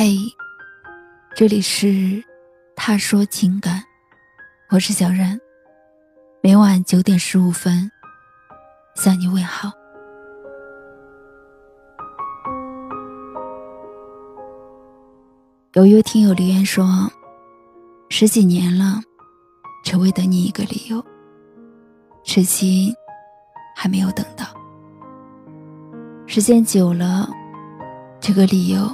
[0.00, 0.16] 嘿，
[1.34, 2.22] 这里是
[2.76, 3.82] 他说情感，
[4.70, 5.36] 我是小然。
[6.40, 7.90] 每晚九点十五分
[8.94, 9.72] 向你问好。
[15.72, 16.86] 有一位听友留言说
[18.08, 19.00] ：“十几年了，
[19.82, 21.04] 只为等你一个理由，
[22.22, 22.94] 至今
[23.74, 24.46] 还没有等到。
[26.28, 27.28] 时间久了，
[28.20, 28.88] 这个理由。”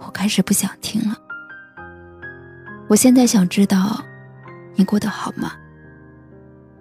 [0.00, 1.16] 我开始不想听了。
[2.88, 4.02] 我现在想知道，
[4.74, 5.52] 你过得好吗？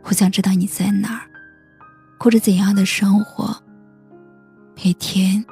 [0.03, 1.27] 我想知道你在哪儿，
[2.17, 3.53] 过着怎样的生活，
[4.81, 5.43] 每天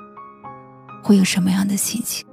[1.03, 2.25] 会有什么样的心情。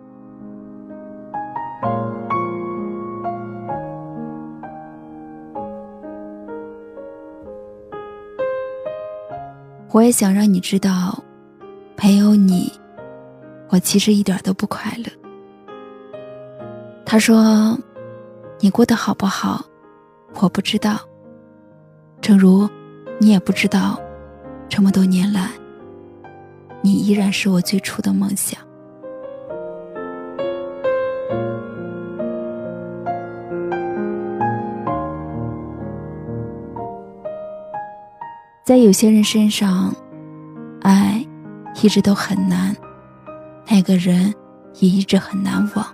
[9.91, 11.23] 我也想让你知道，
[12.01, 12.73] 没有你，
[13.69, 15.22] 我其实一点都不快乐。
[17.13, 17.79] 他说
[18.59, 19.63] ：“你过得好不好，
[20.41, 20.99] 我不知道。
[22.23, 22.67] 正如
[23.21, 24.01] 你也不知道，
[24.67, 25.51] 这么多年来，
[26.81, 28.59] 你依然是我最初的梦想。
[38.65, 39.95] 在有些人身上，
[40.81, 41.23] 爱
[41.83, 42.75] 一直都很难，
[43.69, 44.35] 那个人
[44.79, 45.87] 也一直很难忘。”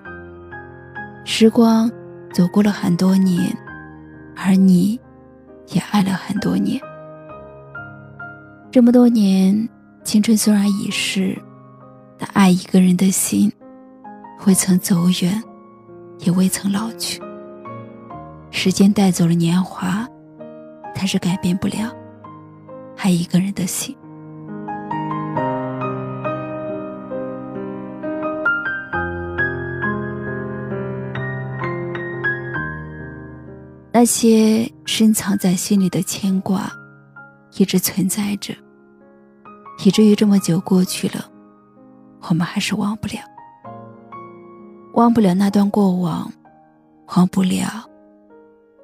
[1.31, 1.93] 时光
[2.33, 3.55] 走过了很多年，
[4.35, 4.99] 而你，
[5.67, 6.81] 也爱了很多年。
[8.73, 9.69] 这么多年，
[10.03, 11.39] 青春虽然已逝，
[12.17, 13.53] 但爱一个人的心，
[14.47, 15.41] 未曾走远，
[16.21, 17.23] 也未曾老去。
[18.51, 20.09] 时间带走了年华，
[20.95, 21.95] 但是改变不了
[22.97, 23.95] 爱一个人的心。
[33.99, 36.71] 那些深藏在心里的牵挂，
[37.57, 38.55] 一直存在着，
[39.85, 41.29] 以至于这么久过去了，
[42.29, 43.15] 我们还是忘不了，
[44.95, 46.33] 忘不了那段过往，
[47.17, 47.67] 忘不了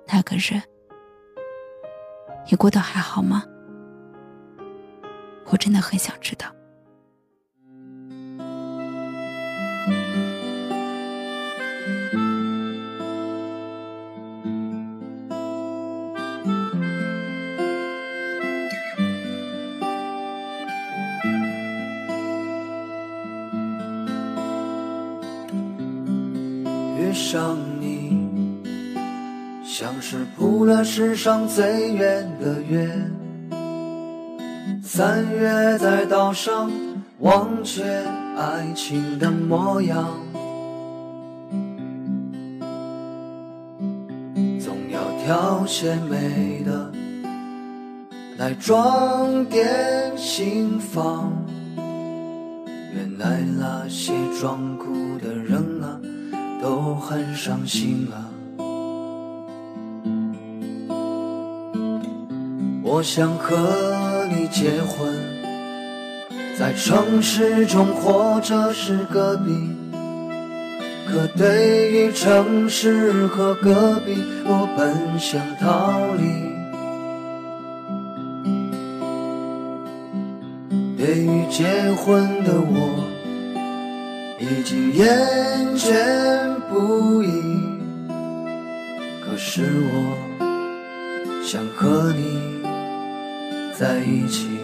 [0.09, 0.61] 那个人。
[2.51, 3.45] 你过得还好吗？
[5.45, 6.53] 我真的很想知道。
[26.97, 28.63] 遇上你，
[29.65, 32.89] 像是铺了世上最圆的月。
[34.83, 36.71] 三月在岛上
[37.19, 37.83] 忘却
[38.37, 40.09] 爱情的模样，
[44.61, 46.93] 总要挑些美的
[48.39, 51.33] 来装点心房。
[51.77, 55.54] 原来那些装酷的人。
[56.65, 58.25] 都很伤心啊！
[62.83, 65.15] 我想和你结婚，
[66.59, 69.53] 在城市中或者是隔壁。
[71.07, 74.17] 可对于城市和隔壁，
[74.47, 76.25] 我本想逃离。
[80.97, 83.05] 对于结婚的我。
[84.39, 85.07] 已经厌
[85.77, 87.29] 倦不已，
[89.25, 89.63] 可是
[89.93, 90.19] 我
[91.45, 92.61] 想和你
[93.79, 94.64] 在一起。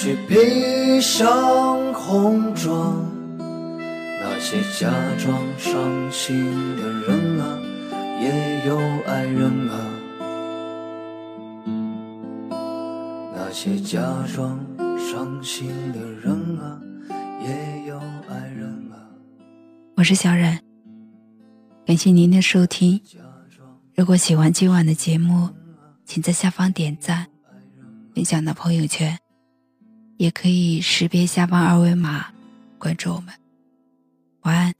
[0.00, 3.04] 去披上红妆。
[3.36, 6.36] 那些假装伤心
[6.76, 7.58] 的人啊，
[8.22, 8.78] 也有
[9.08, 9.90] 爱人啊。
[13.34, 13.98] 那些假
[14.32, 14.64] 装
[14.96, 16.30] 伤心的人
[16.60, 16.80] 啊，
[17.42, 17.98] 也有
[18.28, 19.02] 爱人啊。
[19.96, 20.56] 我是小冉，
[21.84, 23.00] 感谢您的收听。
[23.96, 25.48] 如果喜欢今晚的节目，
[26.04, 27.26] 请在下方点赞，
[28.14, 29.18] 分享到朋友圈，
[30.18, 32.26] 也可以识别下方二维码
[32.78, 33.32] 关注我们。
[34.42, 34.77] 晚安。